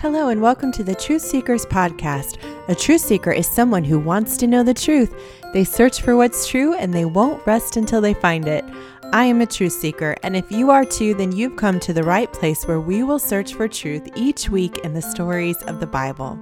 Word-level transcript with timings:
Hello, 0.00 0.28
and 0.28 0.40
welcome 0.40 0.72
to 0.72 0.82
the 0.82 0.94
Truth 0.94 1.20
Seekers 1.20 1.66
Podcast. 1.66 2.38
A 2.68 2.74
truth 2.74 3.02
seeker 3.02 3.32
is 3.32 3.46
someone 3.46 3.84
who 3.84 3.98
wants 3.98 4.38
to 4.38 4.46
know 4.46 4.62
the 4.62 4.72
truth. 4.72 5.14
They 5.52 5.62
search 5.62 6.00
for 6.00 6.16
what's 6.16 6.48
true 6.48 6.72
and 6.72 6.94
they 6.94 7.04
won't 7.04 7.46
rest 7.46 7.76
until 7.76 8.00
they 8.00 8.14
find 8.14 8.48
it. 8.48 8.64
I 9.12 9.26
am 9.26 9.42
a 9.42 9.46
truth 9.46 9.74
seeker, 9.74 10.16
and 10.22 10.34
if 10.34 10.50
you 10.50 10.70
are 10.70 10.86
too, 10.86 11.12
then 11.12 11.32
you've 11.32 11.56
come 11.56 11.78
to 11.80 11.92
the 11.92 12.02
right 12.02 12.32
place 12.32 12.66
where 12.66 12.80
we 12.80 13.02
will 13.02 13.18
search 13.18 13.52
for 13.52 13.68
truth 13.68 14.08
each 14.16 14.48
week 14.48 14.78
in 14.78 14.94
the 14.94 15.02
stories 15.02 15.58
of 15.64 15.80
the 15.80 15.86
Bible. 15.86 16.38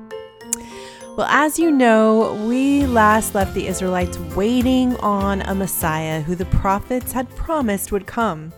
Well, 1.16 1.26
as 1.28 1.58
you 1.58 1.72
know, 1.72 2.40
we 2.46 2.86
last 2.86 3.34
left 3.34 3.54
the 3.54 3.66
Israelites 3.66 4.20
waiting 4.36 4.94
on 4.98 5.42
a 5.42 5.54
Messiah 5.56 6.20
who 6.20 6.36
the 6.36 6.44
prophets 6.44 7.10
had 7.10 7.28
promised 7.30 7.90
would 7.90 8.06
come. 8.06 8.52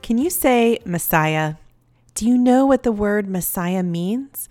Can 0.00 0.16
you 0.16 0.30
say 0.30 0.78
Messiah? 0.84 1.56
Do 2.18 2.26
you 2.26 2.36
know 2.36 2.66
what 2.66 2.82
the 2.82 2.90
word 2.90 3.28
Messiah 3.28 3.84
means? 3.84 4.48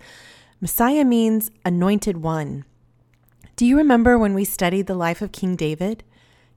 Messiah 0.58 1.04
means 1.04 1.50
anointed 1.66 2.16
one. 2.16 2.64
Do 3.56 3.66
you 3.66 3.76
remember 3.76 4.16
when 4.16 4.32
we 4.32 4.46
studied 4.46 4.86
the 4.86 4.94
life 4.94 5.20
of 5.20 5.32
King 5.32 5.54
David? 5.54 6.02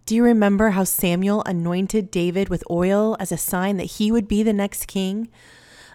Do 0.06 0.16
you 0.16 0.24
remember 0.24 0.70
how 0.70 0.86
Samuel 0.86 1.44
anointed 1.46 2.12
David 2.12 2.48
with 2.48 2.64
oil 2.72 3.18
as 3.20 3.34
a 3.34 3.38
sign 3.38 3.76
that 3.76 3.98
he 3.98 4.10
would 4.10 4.30
be 4.30 4.42
the 4.42 4.54
next 4.54 4.88
king? 4.88 5.28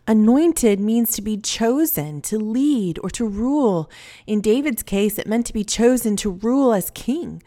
Anointed 0.06 0.80
means 0.80 1.12
to 1.12 1.22
be 1.22 1.38
chosen, 1.38 2.20
to 2.20 2.38
lead, 2.38 2.98
or 3.02 3.08
to 3.08 3.26
rule. 3.26 3.90
In 4.26 4.42
David's 4.42 4.82
case, 4.82 5.18
it 5.18 5.26
meant 5.26 5.46
to 5.46 5.54
be 5.54 5.64
chosen 5.64 6.16
to 6.16 6.30
rule 6.30 6.74
as 6.74 6.90
king. 6.90 7.42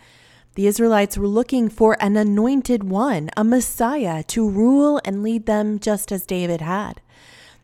The 0.55 0.65
Israelites 0.65 1.19
were 1.19 1.27
looking 1.27 1.69
for 1.69 1.95
an 2.01 2.17
anointed 2.17 2.83
one, 2.83 3.29
a 3.37 3.43
Messiah, 3.43 4.23
to 4.23 4.49
rule 4.49 4.99
and 5.05 5.21
lead 5.21 5.45
them 5.45 5.77
just 5.77 6.11
as 6.11 6.25
David 6.25 6.61
had. 6.61 7.01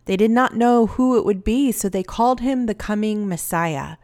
They 0.05 0.17
did 0.17 0.31
not 0.31 0.55
know 0.55 0.87
who 0.87 1.17
it 1.17 1.25
would 1.25 1.43
be, 1.43 1.71
so 1.71 1.89
they 1.89 2.03
called 2.03 2.39
him 2.39 2.65
the 2.65 2.75
coming 2.75 3.27
Messiah. 3.27 3.97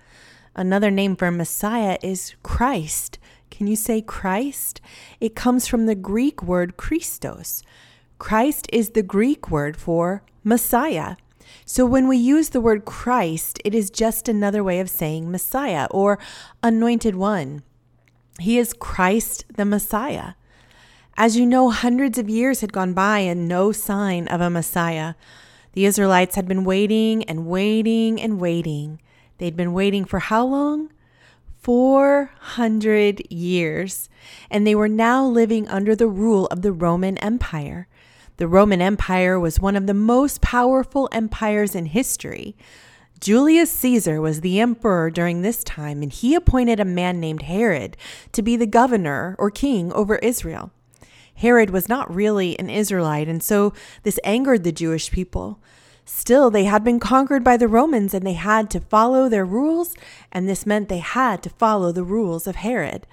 Another 0.55 0.91
name 0.91 1.15
for 1.15 1.31
Messiah 1.31 1.97
is 2.03 2.35
Christ. 2.43 3.19
Can 3.49 3.67
you 3.67 3.75
say 3.75 4.01
Christ? 4.01 4.81
It 5.19 5.35
comes 5.35 5.67
from 5.67 5.85
the 5.85 5.95
Greek 5.95 6.41
word 6.41 6.77
Christos. 6.77 7.63
Christ 8.17 8.67
is 8.73 8.91
the 8.91 9.03
Greek 9.03 9.49
word 9.49 9.77
for 9.77 10.23
Messiah. 10.43 11.15
So 11.65 11.85
when 11.85 12.07
we 12.07 12.17
use 12.17 12.49
the 12.49 12.61
word 12.61 12.85
Christ, 12.85 13.59
it 13.63 13.75
is 13.75 13.89
just 13.89 14.27
another 14.27 14.63
way 14.63 14.79
of 14.79 14.89
saying 14.89 15.29
Messiah 15.31 15.87
or 15.91 16.19
anointed 16.63 17.15
one. 17.15 17.63
He 18.39 18.57
is 18.57 18.73
Christ 18.73 19.45
the 19.55 19.65
Messiah. 19.65 20.33
As 21.17 21.37
you 21.37 21.45
know, 21.45 21.69
hundreds 21.69 22.17
of 22.17 22.29
years 22.29 22.61
had 22.61 22.73
gone 22.73 22.93
by 22.93 23.19
and 23.19 23.47
no 23.47 23.71
sign 23.71 24.27
of 24.27 24.41
a 24.41 24.49
Messiah. 24.49 25.13
The 25.73 25.85
Israelites 25.85 26.35
had 26.35 26.47
been 26.47 26.63
waiting 26.63 27.23
and 27.23 27.47
waiting 27.47 28.21
and 28.21 28.39
waiting. 28.39 29.01
They'd 29.37 29.55
been 29.55 29.73
waiting 29.73 30.05
for 30.05 30.19
how 30.19 30.45
long? 30.45 30.91
400 31.61 33.21
years. 33.31 34.09
And 34.49 34.65
they 34.65 34.75
were 34.75 34.89
now 34.89 35.25
living 35.25 35.67
under 35.67 35.95
the 35.95 36.07
rule 36.07 36.47
of 36.47 36.61
the 36.61 36.71
Roman 36.71 37.17
Empire. 37.19 37.87
The 38.37 38.47
Roman 38.47 38.81
Empire 38.81 39.39
was 39.39 39.59
one 39.59 39.75
of 39.75 39.87
the 39.87 39.93
most 39.93 40.41
powerful 40.41 41.07
empires 41.11 41.75
in 41.75 41.85
history. 41.85 42.55
Julius 43.19 43.71
Caesar 43.71 44.19
was 44.19 44.41
the 44.41 44.59
emperor 44.59 45.11
during 45.11 45.41
this 45.41 45.63
time, 45.63 46.01
and 46.01 46.11
he 46.11 46.33
appointed 46.33 46.79
a 46.79 46.85
man 46.85 47.19
named 47.19 47.43
Herod 47.43 47.95
to 48.31 48.41
be 48.41 48.55
the 48.55 48.65
governor 48.65 49.35
or 49.37 49.51
king 49.51 49.93
over 49.93 50.15
Israel. 50.17 50.71
Herod 51.41 51.71
was 51.71 51.89
not 51.89 52.13
really 52.13 52.57
an 52.59 52.69
Israelite, 52.69 53.27
and 53.27 53.41
so 53.41 53.73
this 54.03 54.19
angered 54.23 54.63
the 54.63 54.71
Jewish 54.71 55.11
people. 55.11 55.59
Still, 56.05 56.51
they 56.51 56.65
had 56.65 56.83
been 56.83 56.99
conquered 56.99 57.43
by 57.43 57.57
the 57.57 57.67
Romans 57.67 58.13
and 58.13 58.25
they 58.25 58.33
had 58.33 58.69
to 58.71 58.79
follow 58.79 59.27
their 59.27 59.45
rules, 59.45 59.95
and 60.31 60.47
this 60.47 60.67
meant 60.67 60.87
they 60.87 60.99
had 60.99 61.41
to 61.41 61.49
follow 61.49 61.91
the 61.91 62.03
rules 62.03 62.45
of 62.45 62.57
Herod. 62.57 63.07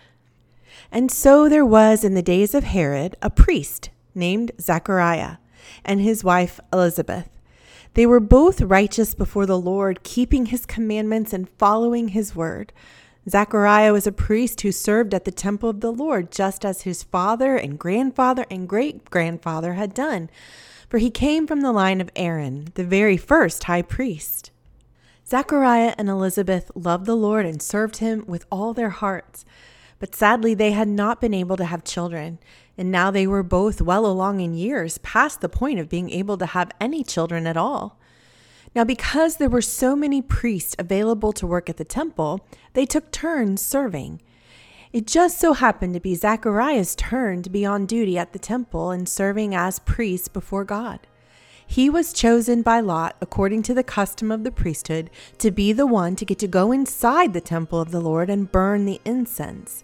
And 0.92 1.10
so 1.10 1.48
there 1.48 1.64
was 1.64 2.04
in 2.04 2.12
the 2.12 2.22
days 2.22 2.54
of 2.54 2.64
Herod 2.64 3.16
a 3.22 3.30
priest 3.30 3.88
named 4.14 4.53
Zachariah 4.60 5.36
and 5.82 6.00
his 6.00 6.22
wife 6.22 6.60
Elizabeth. 6.70 7.30
They 7.94 8.04
were 8.04 8.20
both 8.20 8.60
righteous 8.60 9.14
before 9.14 9.47
the 9.47 9.58
Lord, 9.58 10.03
keeping 10.03 10.47
his 10.47 10.66
commandments 10.66 11.32
and 11.32 11.48
following 11.48 12.08
his 12.08 12.36
word. 12.36 12.74
Zechariah 13.28 13.93
was 13.93 14.06
a 14.06 14.12
priest 14.12 14.61
who 14.62 14.72
served 14.72 15.12
at 15.12 15.25
the 15.25 15.31
temple 15.31 15.69
of 15.69 15.81
the 15.81 15.93
Lord, 15.93 16.31
just 16.33 16.65
as 16.65 16.83
his 16.83 17.03
father 17.03 17.56
and 17.56 17.78
grandfather 17.78 18.47
and 18.50 18.69
great 18.69 19.11
grandfather 19.11 19.75
had 19.75 19.93
done, 19.93 20.31
for 20.89 20.99
he 20.99 21.11
came 21.11 21.47
from 21.47 21.61
the 21.61 21.72
line 21.72 22.00
of 22.00 22.11
Aaron, 22.16 22.69
the 22.75 22.84
very 22.84 23.16
first 23.16 23.65
high 23.65 23.83
priest. 23.83 24.50
Zechariah 25.27 25.94
and 25.99 26.09
Elizabeth 26.09 26.71
loved 26.75 27.05
the 27.05 27.16
Lord 27.16 27.44
and 27.44 27.61
served 27.61 27.99
him 27.99 28.25
with 28.27 28.47
all 28.50 28.72
their 28.72 28.91
hearts. 28.91 29.45
But 29.99 30.15
sadly, 30.15 30.55
they 30.55 30.71
had 30.71 30.89
not 30.89 31.21
been 31.21 31.34
able 31.34 31.56
to 31.59 31.66
have 31.66 31.84
children, 31.84 32.39
and 32.78 32.91
now 32.91 33.10
they 33.10 33.27
were 33.27 33.43
both 33.43 33.83
well 33.83 34.06
along 34.06 34.41
in 34.41 34.55
years, 34.55 34.97
past 34.99 35.41
the 35.41 35.49
point 35.49 35.81
of 35.81 35.89
being 35.89 36.09
able 36.10 36.39
to 36.39 36.47
have 36.47 36.71
any 36.81 37.05
children 37.05 37.47
at 37.47 37.56
all. 37.56 37.99
Now, 38.78 38.84
because 38.84 39.39
there 39.39 39.49
were 39.49 39.61
so 39.61 39.97
many 39.97 40.22
priests 40.22 40.77
available 40.78 41.33
to 41.33 41.49
work 41.49 41.69
at 41.69 41.78
the 41.78 41.84
temple, 41.84 42.47
they 42.75 42.87
took 42.87 43.11
turns 43.11 43.61
serving. 43.61 44.22
It 44.93 45.05
just 45.05 45.41
so 45.41 45.55
happened 45.55 45.94
to 45.94 46.00
be 46.00 46.15
Zachariah's 46.15 46.94
turn 46.94 47.43
to 47.43 47.50
be 47.50 47.66
on 47.66 47.87
duty 47.87 48.16
at 48.16 48.33
the 48.33 48.39
temple 48.39 48.93
and 48.93 49.09
serving 49.09 49.53
as 49.53 49.81
priest 49.81 50.33
before 50.33 50.62
God. 50.62 51.00
He 51.66 51.91
was 51.91 52.12
chosen 52.12 52.62
by 52.62 52.78
Lot, 52.78 53.16
according 53.21 53.65
to 53.65 53.75
the 53.75 53.83
custom 53.83 54.31
of 54.31 54.44
the 54.44 54.53
priesthood, 54.53 55.10
to 55.39 55.50
be 55.50 55.72
the 55.72 55.84
one 55.84 56.15
to 56.15 56.25
get 56.25 56.39
to 56.39 56.47
go 56.47 56.71
inside 56.71 57.33
the 57.33 57.41
temple 57.41 57.81
of 57.81 57.91
the 57.91 58.00
Lord 58.00 58.31
and 58.31 58.53
burn 58.53 58.84
the 58.84 59.00
incense. 59.05 59.83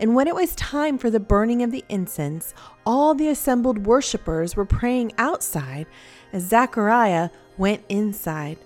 And 0.00 0.16
when 0.16 0.26
it 0.26 0.34
was 0.34 0.56
time 0.56 0.98
for 0.98 1.10
the 1.10 1.20
burning 1.20 1.62
of 1.62 1.70
the 1.70 1.84
incense, 1.88 2.54
all 2.84 3.14
the 3.14 3.28
assembled 3.28 3.86
worshippers 3.86 4.56
were 4.56 4.66
praying 4.66 5.12
outside 5.16 5.86
as 6.32 6.48
Zachariah 6.48 7.30
went 7.58 7.82
inside. 7.88 8.58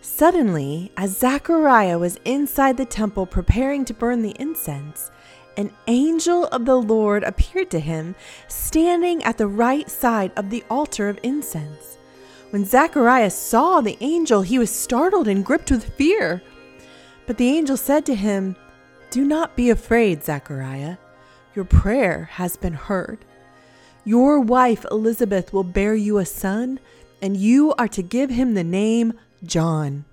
Suddenly, 0.00 0.92
as 0.96 1.18
Zachariah 1.18 1.98
was 1.98 2.20
inside 2.24 2.76
the 2.76 2.84
temple 2.84 3.26
preparing 3.26 3.84
to 3.86 3.94
burn 3.94 4.22
the 4.22 4.36
incense, 4.38 5.10
an 5.56 5.70
angel 5.86 6.46
of 6.48 6.66
the 6.66 6.76
Lord 6.76 7.22
appeared 7.22 7.70
to 7.70 7.80
him, 7.80 8.14
standing 8.48 9.22
at 9.24 9.38
the 9.38 9.46
right 9.46 9.88
side 9.88 10.32
of 10.36 10.50
the 10.50 10.64
altar 10.68 11.08
of 11.08 11.18
incense. 11.22 11.96
When 12.50 12.64
Zachariah 12.64 13.30
saw 13.30 13.80
the 13.80 13.98
angel, 14.00 14.42
he 14.42 14.58
was 14.58 14.70
startled 14.70 15.26
and 15.26 15.44
gripped 15.44 15.70
with 15.70 15.94
fear. 15.94 16.42
But 17.26 17.38
the 17.38 17.48
angel 17.48 17.76
said 17.76 18.04
to 18.06 18.14
him, 18.14 18.56
Do 19.10 19.24
not 19.24 19.56
be 19.56 19.70
afraid, 19.70 20.22
Zachariah. 20.22 20.98
Your 21.54 21.64
prayer 21.64 22.28
has 22.32 22.56
been 22.56 22.74
heard. 22.74 23.24
Your 24.04 24.38
wife 24.38 24.84
Elizabeth 24.90 25.52
will 25.52 25.64
bear 25.64 25.94
you 25.94 26.18
a 26.18 26.26
son, 26.26 26.78
and 27.24 27.38
you 27.38 27.72
are 27.78 27.88
to 27.88 28.02
give 28.02 28.28
him 28.28 28.52
the 28.52 28.62
name 28.62 29.14
John. 29.42 30.04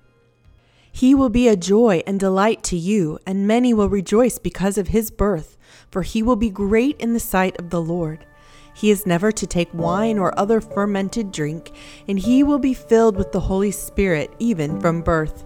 He 0.94 1.14
will 1.14 1.28
be 1.28 1.50
a 1.50 1.58
joy 1.58 2.02
and 2.08 2.18
delight 2.18 2.64
to 2.64 2.78
you, 2.78 3.20
and 3.26 3.46
many 3.46 3.74
will 3.74 3.90
rejoice 3.90 4.40
because 4.40 4.78
of 4.78 4.88
his 4.88 5.12
birth, 5.12 5.58
for 5.90 6.04
he 6.04 6.24
will 6.24 6.38
be 6.38 6.50
great 6.50 6.98
in 7.02 7.12
the 7.12 7.20
sight 7.20 7.60
of 7.60 7.70
the 7.70 7.82
Lord. 7.82 8.26
He 8.74 8.92
is 8.92 9.06
never 9.06 9.30
to 9.34 9.46
take 9.46 9.74
wine 9.74 10.18
or 10.18 10.40
other 10.40 10.62
fermented 10.62 11.34
drink, 11.34 11.74
and 12.08 12.18
he 12.18 12.44
will 12.44 12.60
be 12.60 12.74
filled 12.74 13.18
with 13.18 13.34
the 13.34 13.42
Holy 13.42 13.72
Spirit 13.72 14.34
even 14.40 14.80
from 14.80 15.02
birth. 15.02 15.44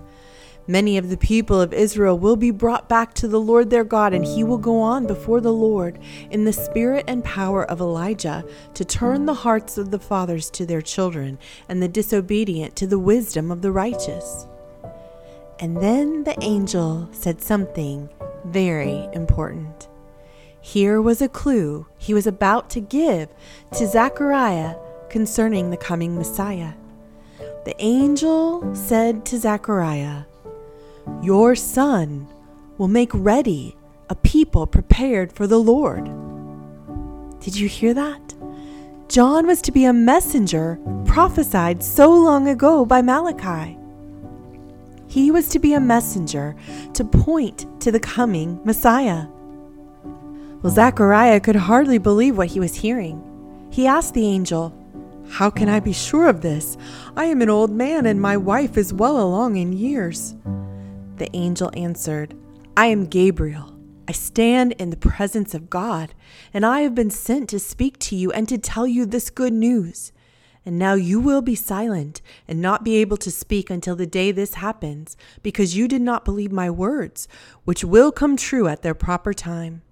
Many 0.67 0.97
of 0.97 1.09
the 1.09 1.17
people 1.17 1.61
of 1.61 1.73
Israel 1.73 2.17
will 2.17 2.35
be 2.35 2.49
brought 2.49 2.89
back 2.89 3.13
to 3.15 3.27
the 3.27 3.39
Lord 3.39 3.69
their 3.69 3.83
God, 3.83 4.13
and 4.13 4.25
he 4.25 4.43
will 4.43 4.57
go 4.57 4.81
on 4.81 5.05
before 5.05 5.39
the 5.39 5.53
Lord 5.53 5.99
in 6.31 6.45
the 6.45 6.53
spirit 6.53 7.05
and 7.07 7.23
power 7.23 7.63
of 7.63 7.79
Elijah 7.79 8.43
to 8.73 8.83
turn 8.83 9.25
the 9.25 9.33
hearts 9.35 9.77
of 9.77 9.91
the 9.91 9.99
fathers 9.99 10.49
to 10.51 10.65
their 10.65 10.81
children, 10.81 11.37
and 11.69 11.83
the 11.83 11.87
disobedient 11.87 12.75
to 12.77 12.87
the 12.87 12.97
wisdom 12.97 13.51
of 13.51 13.61
the 13.61 13.71
righteous. 13.71 14.47
And 15.59 15.77
then 15.77 16.23
the 16.23 16.35
angel 16.41 17.09
said 17.11 17.41
something 17.41 18.09
very 18.45 19.07
important. 19.13 19.87
Here 20.59 20.99
was 20.99 21.21
a 21.21 21.29
clue 21.29 21.85
he 21.99 22.15
was 22.15 22.25
about 22.25 22.71
to 22.71 22.81
give 22.81 23.29
to 23.77 23.85
Zechariah 23.85 24.75
concerning 25.09 25.69
the 25.69 25.77
coming 25.77 26.15
Messiah. 26.15 26.73
The 27.65 27.75
angel 27.77 28.75
said 28.75 29.25
to 29.27 29.37
Zechariah, 29.37 30.23
your 31.21 31.55
son 31.55 32.27
will 32.77 32.87
make 32.87 33.11
ready 33.13 33.75
a 34.09 34.15
people 34.15 34.67
prepared 34.67 35.31
for 35.31 35.47
the 35.47 35.59
Lord. 35.59 36.05
Did 37.39 37.55
you 37.55 37.67
hear 37.67 37.93
that? 37.93 38.33
John 39.07 39.45
was 39.45 39.61
to 39.61 39.71
be 39.71 39.85
a 39.85 39.93
messenger 39.93 40.79
prophesied 41.05 41.83
so 41.83 42.11
long 42.11 42.47
ago 42.47 42.85
by 42.85 43.01
Malachi. 43.01 43.77
He 45.07 45.31
was 45.31 45.47
to 45.49 45.59
be 45.59 45.73
a 45.73 45.79
messenger 45.79 46.55
to 46.93 47.03
point 47.03 47.67
to 47.81 47.91
the 47.91 47.99
coming 47.99 48.59
Messiah. 48.65 49.27
Well, 50.61 50.73
Zechariah 50.73 51.39
could 51.39 51.55
hardly 51.55 51.99
believe 51.99 52.37
what 52.37 52.47
he 52.47 52.59
was 52.59 52.75
hearing. 52.75 53.21
He 53.71 53.85
asked 53.85 54.13
the 54.15 54.25
angel, 54.25 54.73
How 55.29 55.49
can 55.49 55.69
I 55.69 55.79
be 55.79 55.93
sure 55.93 56.27
of 56.27 56.41
this? 56.41 56.77
I 57.15 57.25
am 57.25 57.41
an 57.41 57.49
old 57.49 57.71
man, 57.71 58.07
and 58.07 58.19
my 58.19 58.35
wife 58.35 58.77
is 58.77 58.93
well 58.93 59.21
along 59.21 59.57
in 59.57 59.73
years. 59.73 60.35
The 61.17 61.33
angel 61.33 61.71
answered, 61.75 62.35
I 62.75 62.87
am 62.87 63.05
Gabriel. 63.05 63.73
I 64.07 64.11
stand 64.11 64.73
in 64.73 64.89
the 64.89 64.97
presence 64.97 65.53
of 65.53 65.69
God, 65.69 66.13
and 66.53 66.65
I 66.65 66.81
have 66.81 66.93
been 66.93 67.09
sent 67.09 67.49
to 67.49 67.59
speak 67.59 67.97
to 67.99 68.15
you 68.15 68.31
and 68.31 68.47
to 68.49 68.57
tell 68.57 68.85
you 68.85 69.05
this 69.05 69.29
good 69.29 69.53
news. 69.53 70.11
And 70.65 70.77
now 70.77 70.95
you 70.95 71.19
will 71.19 71.41
be 71.41 71.55
silent 71.55 72.21
and 72.47 72.61
not 72.61 72.83
be 72.83 72.97
able 72.97 73.17
to 73.17 73.31
speak 73.31 73.69
until 73.69 73.95
the 73.95 74.05
day 74.05 74.31
this 74.31 74.55
happens, 74.55 75.15
because 75.41 75.77
you 75.77 75.87
did 75.87 76.01
not 76.01 76.25
believe 76.25 76.51
my 76.51 76.69
words, 76.69 77.27
which 77.63 77.83
will 77.83 78.11
come 78.11 78.35
true 78.35 78.67
at 78.67 78.81
their 78.81 78.93
proper 78.93 79.33
time. 79.33 79.83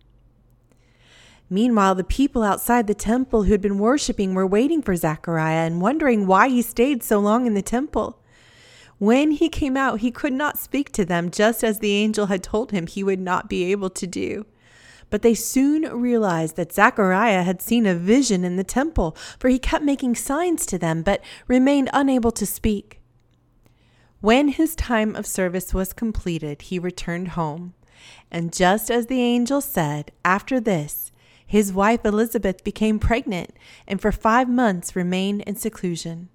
Meanwhile, 1.49 1.95
the 1.95 2.03
people 2.03 2.43
outside 2.43 2.87
the 2.87 2.93
temple 2.93 3.43
who 3.43 3.51
had 3.51 3.61
been 3.61 3.77
worshiping 3.77 4.33
were 4.33 4.47
waiting 4.47 4.81
for 4.81 4.95
Zechariah 4.95 5.65
and 5.65 5.81
wondering 5.81 6.27
why 6.27 6.49
he 6.49 6.61
stayed 6.61 7.01
so 7.01 7.19
long 7.19 7.45
in 7.45 7.53
the 7.53 7.61
temple. 7.61 8.19
When 9.03 9.31
he 9.31 9.49
came 9.49 9.75
out, 9.75 9.99
he 9.99 10.11
could 10.11 10.31
not 10.31 10.57
speak 10.57 10.93
to 10.93 11.03
them, 11.03 11.29
just 11.29 11.61
as 11.61 11.79
the 11.79 11.91
angel 11.91 12.27
had 12.27 12.41
told 12.41 12.71
him 12.71 12.87
he 12.87 13.03
would 13.03 13.19
not 13.19 13.49
be 13.49 13.65
able 13.65 13.89
to 13.89 14.07
do. 14.07 14.45
But 15.09 15.23
they 15.23 15.33
soon 15.33 15.81
realized 15.93 16.55
that 16.55 16.71
Zechariah 16.71 17.43
had 17.43 17.61
seen 17.61 17.85
a 17.85 17.95
vision 17.95 18.45
in 18.45 18.55
the 18.55 18.63
temple, 18.63 19.17
for 19.39 19.49
he 19.49 19.59
kept 19.59 19.83
making 19.83 20.15
signs 20.15 20.65
to 20.67 20.77
them, 20.77 21.01
but 21.01 21.21
remained 21.49 21.89
unable 21.91 22.31
to 22.31 22.45
speak. 22.45 23.01
When 24.21 24.47
his 24.47 24.73
time 24.73 25.17
of 25.17 25.27
service 25.27 25.73
was 25.73 25.91
completed, 25.91 26.61
he 26.61 26.79
returned 26.79 27.35
home. 27.39 27.73
And 28.31 28.53
just 28.53 28.89
as 28.89 29.07
the 29.07 29.19
angel 29.19 29.59
said, 29.59 30.13
after 30.23 30.61
this, 30.61 31.11
his 31.45 31.73
wife 31.73 32.05
Elizabeth 32.05 32.63
became 32.63 32.99
pregnant 32.99 33.51
and 33.85 33.99
for 33.99 34.13
five 34.13 34.47
months 34.47 34.95
remained 34.95 35.41
in 35.41 35.57
seclusion. 35.57 36.29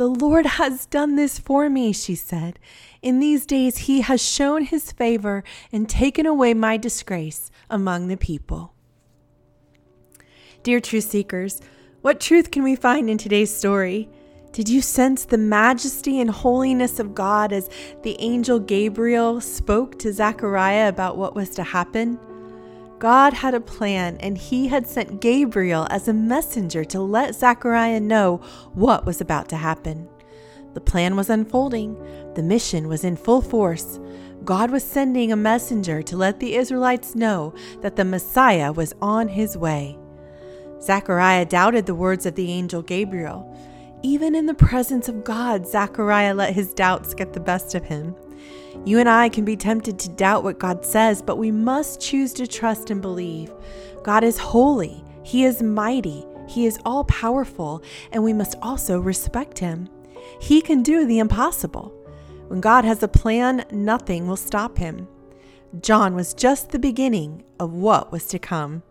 The 0.00 0.08
Lord 0.08 0.46
has 0.46 0.86
done 0.86 1.16
this 1.16 1.38
for 1.38 1.68
me, 1.68 1.92
she 1.92 2.14
said. 2.14 2.58
In 3.02 3.20
these 3.20 3.44
days, 3.44 3.76
He 3.76 4.00
has 4.00 4.26
shown 4.26 4.64
His 4.64 4.92
favor 4.92 5.44
and 5.70 5.86
taken 5.86 6.24
away 6.24 6.54
my 6.54 6.78
disgrace 6.78 7.50
among 7.68 8.08
the 8.08 8.16
people. 8.16 8.72
Dear 10.62 10.80
truth 10.80 11.04
seekers, 11.04 11.60
what 12.00 12.18
truth 12.18 12.50
can 12.50 12.62
we 12.62 12.76
find 12.76 13.10
in 13.10 13.18
today's 13.18 13.54
story? 13.54 14.08
Did 14.52 14.70
you 14.70 14.80
sense 14.80 15.26
the 15.26 15.36
majesty 15.36 16.18
and 16.18 16.30
holiness 16.30 16.98
of 16.98 17.14
God 17.14 17.52
as 17.52 17.68
the 18.02 18.16
angel 18.20 18.58
Gabriel 18.58 19.38
spoke 19.42 19.98
to 19.98 20.14
Zechariah 20.14 20.88
about 20.88 21.18
what 21.18 21.34
was 21.34 21.50
to 21.50 21.62
happen? 21.62 22.18
God 23.00 23.32
had 23.32 23.54
a 23.54 23.60
plan, 23.62 24.18
and 24.20 24.36
he 24.36 24.68
had 24.68 24.86
sent 24.86 25.22
Gabriel 25.22 25.86
as 25.88 26.06
a 26.06 26.12
messenger 26.12 26.84
to 26.84 27.00
let 27.00 27.34
Zechariah 27.34 27.98
know 27.98 28.42
what 28.74 29.06
was 29.06 29.22
about 29.22 29.48
to 29.48 29.56
happen. 29.56 30.06
The 30.74 30.82
plan 30.82 31.16
was 31.16 31.30
unfolding, 31.30 31.96
the 32.34 32.42
mission 32.42 32.88
was 32.88 33.02
in 33.02 33.16
full 33.16 33.40
force. 33.40 33.98
God 34.44 34.70
was 34.70 34.84
sending 34.84 35.32
a 35.32 35.36
messenger 35.36 36.02
to 36.02 36.16
let 36.18 36.40
the 36.40 36.54
Israelites 36.54 37.14
know 37.14 37.54
that 37.80 37.96
the 37.96 38.04
Messiah 38.04 38.70
was 38.70 38.92
on 39.00 39.28
his 39.28 39.56
way. 39.56 39.98
Zechariah 40.82 41.46
doubted 41.46 41.86
the 41.86 41.94
words 41.94 42.26
of 42.26 42.34
the 42.34 42.50
angel 42.52 42.82
Gabriel. 42.82 43.50
Even 44.02 44.34
in 44.34 44.44
the 44.44 44.52
presence 44.52 45.08
of 45.08 45.24
God, 45.24 45.66
Zechariah 45.66 46.34
let 46.34 46.52
his 46.52 46.74
doubts 46.74 47.14
get 47.14 47.32
the 47.32 47.40
best 47.40 47.74
of 47.74 47.84
him. 47.84 48.14
You 48.84 48.98
and 48.98 49.08
I 49.08 49.28
can 49.28 49.44
be 49.44 49.56
tempted 49.56 49.98
to 49.98 50.08
doubt 50.10 50.44
what 50.44 50.58
God 50.58 50.84
says, 50.84 51.22
but 51.22 51.36
we 51.36 51.50
must 51.50 52.00
choose 52.00 52.32
to 52.34 52.46
trust 52.46 52.90
and 52.90 53.02
believe. 53.02 53.52
God 54.02 54.24
is 54.24 54.38
holy, 54.38 55.04
He 55.22 55.44
is 55.44 55.62
mighty, 55.62 56.24
He 56.48 56.66
is 56.66 56.78
all 56.84 57.04
powerful, 57.04 57.82
and 58.12 58.22
we 58.22 58.32
must 58.32 58.56
also 58.62 59.00
respect 59.00 59.58
Him. 59.58 59.88
He 60.40 60.60
can 60.60 60.82
do 60.82 61.06
the 61.06 61.18
impossible. 61.18 61.94
When 62.48 62.60
God 62.60 62.84
has 62.84 63.02
a 63.02 63.08
plan, 63.08 63.64
nothing 63.70 64.26
will 64.26 64.36
stop 64.36 64.78
Him. 64.78 65.06
John 65.80 66.14
was 66.14 66.34
just 66.34 66.70
the 66.70 66.78
beginning 66.78 67.44
of 67.60 67.72
what 67.72 68.10
was 68.10 68.26
to 68.26 68.38
come. 68.38 68.82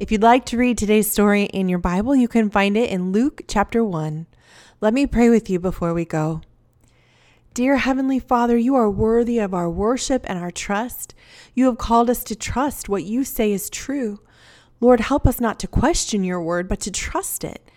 If 0.00 0.10
you'd 0.10 0.22
like 0.22 0.44
to 0.46 0.56
read 0.56 0.78
today's 0.78 1.10
story 1.10 1.44
in 1.44 1.68
your 1.68 1.78
Bible, 1.78 2.16
you 2.16 2.28
can 2.28 2.50
find 2.50 2.76
it 2.76 2.90
in 2.90 3.12
Luke 3.12 3.42
chapter 3.46 3.84
1. 3.84 4.26
Let 4.80 4.94
me 4.94 5.06
pray 5.06 5.28
with 5.28 5.50
you 5.50 5.60
before 5.60 5.92
we 5.92 6.04
go. 6.04 6.40
Dear 7.58 7.78
Heavenly 7.78 8.20
Father, 8.20 8.56
you 8.56 8.76
are 8.76 8.88
worthy 8.88 9.40
of 9.40 9.52
our 9.52 9.68
worship 9.68 10.24
and 10.28 10.38
our 10.38 10.52
trust. 10.52 11.12
You 11.56 11.64
have 11.64 11.76
called 11.76 12.08
us 12.08 12.22
to 12.22 12.36
trust 12.36 12.88
what 12.88 13.02
you 13.02 13.24
say 13.24 13.50
is 13.50 13.68
true. 13.68 14.20
Lord, 14.80 15.00
help 15.00 15.26
us 15.26 15.40
not 15.40 15.58
to 15.58 15.66
question 15.66 16.22
your 16.22 16.40
word, 16.40 16.68
but 16.68 16.78
to 16.78 16.92
trust 16.92 17.42
it. 17.42 17.68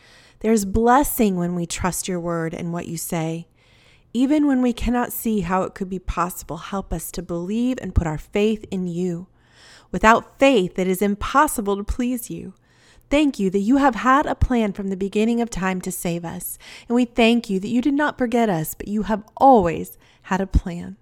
There's 0.41 0.65
blessing 0.65 1.35
when 1.35 1.55
we 1.55 1.65
trust 1.65 2.07
your 2.07 2.19
word 2.19 2.53
and 2.53 2.71
what 2.71 2.85
you 2.85 2.95
say. 2.95 3.47
Even 4.13 4.45
when 4.45 4.61
we 4.61 4.71
cannot 4.71 5.13
see 5.13 5.39
how 5.39 5.63
it 5.63 5.73
could 5.73 5.89
be 5.89 5.97
possible, 5.97 6.57
help 6.57 6.93
us 6.93 7.09
to 7.13 7.23
believe 7.23 7.79
and 7.81 7.95
put 7.95 8.05
our 8.05 8.19
faith 8.19 8.63
in 8.69 8.85
you. 8.85 9.29
Without 9.91 10.37
faith, 10.37 10.77
it 10.77 10.85
is 10.85 11.01
impossible 11.01 11.75
to 11.77 11.83
please 11.83 12.29
you. 12.29 12.53
Thank 13.11 13.39
you 13.39 13.49
that 13.49 13.59
you 13.59 13.77
have 13.77 13.95
had 13.95 14.25
a 14.25 14.35
plan 14.35 14.71
from 14.71 14.87
the 14.87 14.95
beginning 14.95 15.41
of 15.41 15.49
time 15.49 15.81
to 15.81 15.91
save 15.91 16.23
us. 16.23 16.57
And 16.87 16.95
we 16.95 17.03
thank 17.03 17.49
you 17.49 17.59
that 17.59 17.67
you 17.67 17.81
did 17.81 17.93
not 17.93 18.17
forget 18.17 18.49
us, 18.49 18.73
but 18.73 18.87
you 18.87 19.03
have 19.03 19.23
always 19.35 19.97
had 20.23 20.39
a 20.39 20.47
plan. 20.47 20.95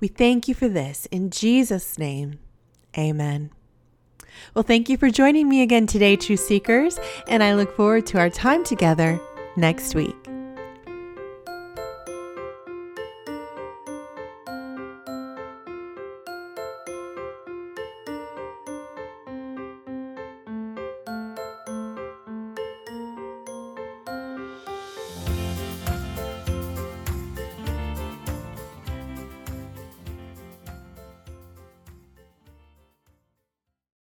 We 0.00 0.08
thank 0.08 0.48
you 0.48 0.54
for 0.54 0.68
this. 0.68 1.06
In 1.06 1.30
Jesus' 1.30 1.98
name, 1.98 2.38
amen. 2.96 3.50
Well, 4.54 4.62
thank 4.62 4.90
you 4.90 4.98
for 4.98 5.10
joining 5.10 5.48
me 5.48 5.62
again 5.62 5.86
today, 5.86 6.14
True 6.14 6.36
Seekers, 6.36 7.00
and 7.26 7.42
I 7.42 7.54
look 7.54 7.74
forward 7.74 8.06
to 8.08 8.18
our 8.18 8.30
time 8.30 8.62
together 8.62 9.18
next 9.56 9.94
week. 9.94 10.37